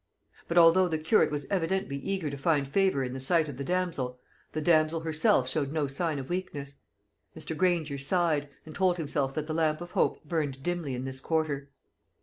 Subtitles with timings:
[0.47, 3.63] But although the curate was evidently eager to find favour in the sight of the
[3.63, 4.19] damsel,
[4.51, 6.77] the damsel herself showed no sign of weakness.
[7.37, 7.55] Mr.
[7.55, 11.69] Granger sighed, and told himself that the lamp of hope burned dimly in this quarter.